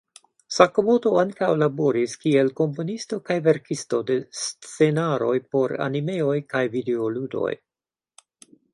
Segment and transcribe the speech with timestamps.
[0.53, 7.57] Sakamoto ankaŭ laboris kiel komponisto kaj verkisto de scenaroj por animeoj kaj videoludoj.